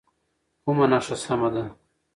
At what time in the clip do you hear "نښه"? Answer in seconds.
0.91-1.15